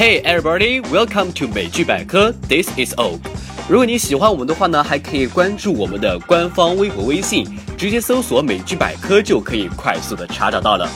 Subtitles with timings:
[0.00, 2.32] Hey everybody, welcome to 美剧百科。
[2.48, 3.20] This is Oak。
[3.68, 7.46] 如果你喜欢我们的话呢，还可以关注我们的官方微博、微信，
[7.76, 10.88] 直接搜索“美剧百科”就可以快速的查找到了。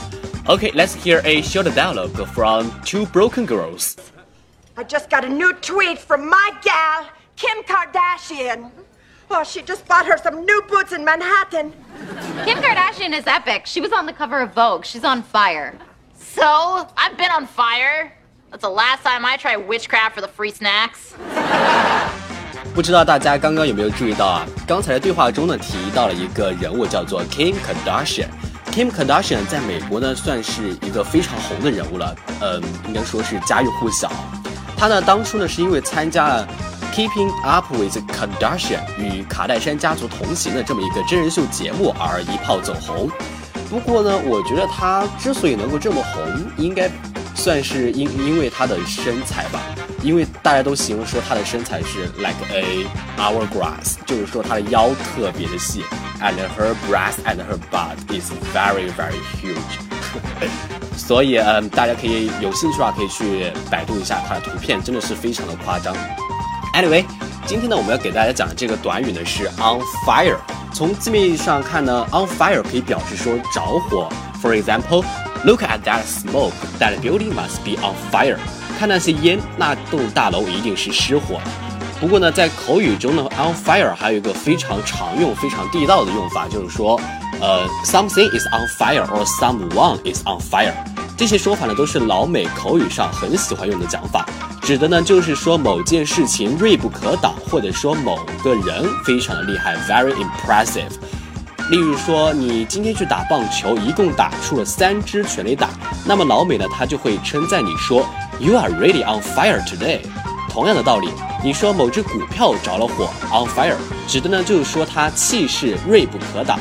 [0.46, 3.94] Okay, let's hear a short dialogue from two broken girls.
[4.76, 7.04] I just got a new tweet from my gal,
[7.36, 8.70] Kim Kardashian.
[9.30, 11.72] Oh, she just bought her some new boots in Manhattan.
[12.44, 13.66] Kim Kardashian is epic.
[13.66, 14.84] She was on the cover of Vogue.
[14.84, 15.74] She's on fire.
[16.18, 18.12] So, I've been on fire.
[18.55, 21.11] That's the last time I try witchcraft for the free snacks.
[22.73, 24.45] 不知道大家刚刚有没有注意到啊？
[24.65, 28.29] 刚才的对话中呢，提到了一个人物叫做 Kim Kardashian。
[28.71, 34.09] Kim Kardashian 在美国呢，算是一个非常红的人物了，嗯，应该说是家喻户晓。
[34.77, 36.47] 他呢，当初呢，是因为参加了。
[36.93, 43.11] Keeping Up with Kardashian 与卡戴珊家族同行的这么一个真人秀节目而一炮走红。
[43.69, 46.23] 不过呢，我觉得他之所以能够这么红，
[46.55, 46.89] 应该
[47.45, 49.61] 算是因因为她的身材吧。
[50.01, 52.87] 因为大家都形容说她的身材是 like a
[53.19, 55.83] hourglass，就是说她的腰特别的细
[56.19, 59.77] ，and her breast and her butt is very very huge。
[60.97, 65.95] 所以嗯，大家可以有兴趣的话可以去百度一下她的图片，真的是非常的夸张。
[66.73, 67.05] Anyway，
[67.45, 70.37] 今天呢，我们要给大家讲的这个短语呢是 on fire。
[70.73, 74.09] 从字面意义上看呢，on fire 可以表示说着火。
[74.41, 75.03] For example
[75.45, 76.55] Look at that smoke.
[76.79, 78.37] That building must be on fire.
[78.79, 81.39] 看那些烟，那栋大楼一定是失火。
[81.99, 86.99] 不过呢，在口语中呢，on fire 还有一个非常常用、非常地道的用法，就是说，
[87.39, 90.73] 呃，something is on fire or someone is on fire。
[91.15, 94.25] 这些说法呢，都是老美口语上很喜欢用的讲法。
[94.63, 100.89] 指的呢，就是说某件事情锐不可挡，或者说某个人非常的厉害，very impressive。
[101.71, 105.69] 例如说，你今天去打棒球，一共打出了三支全垒打，
[106.05, 108.07] 那么老美呢，他就会称赞你说
[108.39, 110.01] ，You are really on fire today。
[110.47, 111.09] 同样的道理，
[111.43, 113.75] 你说某只股票着了火，on fire，
[114.07, 116.59] 指的呢就是说它气势锐不可挡，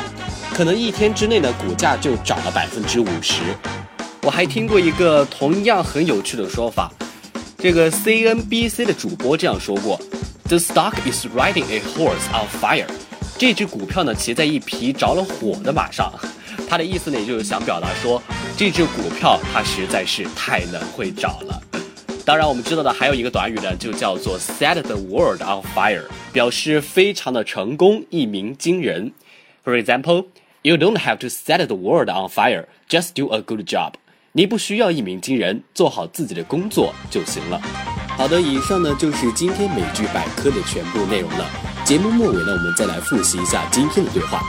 [0.54, 3.42] 可能一天之内呢股价就涨了百分之五十。
[4.22, 6.90] 我还听过一个同样很有趣的说法。
[7.58, 10.00] 这个 CNBC 的主播这样说过
[10.48, 12.86] ：“The stock is riding a horse on fire。”
[13.36, 16.12] 这只股票呢骑在一匹着了火的马上。
[16.68, 18.22] 他的意思呢，也就是想表达说，
[18.56, 21.60] 这只股票它实在是太能会找了。
[22.24, 29.12] 当然，我们知道的还有一个短语呢，就叫做 “set the world on fire”，表示非常的成功，一鸣惊人。
[29.62, 30.26] For example,
[30.62, 33.92] you don't have to set the world on fire, just do a good job.
[34.32, 37.60] 你不需要一鸣惊人，做好自己的工作就行了。
[38.16, 41.73] 好的，以上呢就是今天美剧百科的全部内容了。
[41.83, 44.41] 节目末尾呢，我们再来复习一下今天的对话。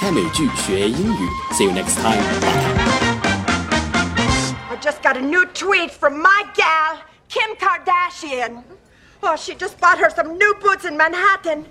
[0.00, 6.98] 看美剧学英语，See you next time。I just got a new tweet from my gal,
[7.28, 8.62] Kim Kardashian.
[9.22, 11.64] Oh, she just bought her some new boots in Manhattan.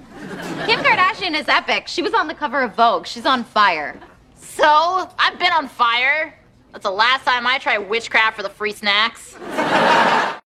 [0.65, 1.87] Kim Kardashian is epic.
[1.87, 3.05] She was on the cover of Vogue.
[3.05, 3.99] She's on fire.
[4.39, 6.33] So, I've been on fire.
[6.71, 9.35] That's the last time I tried witchcraft for the free snacks.